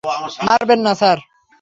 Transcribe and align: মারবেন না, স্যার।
মারবেন 0.47 0.79
না, 0.85 0.93
স্যার। 0.95 1.17